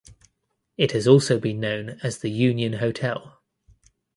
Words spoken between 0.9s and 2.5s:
has also been known as the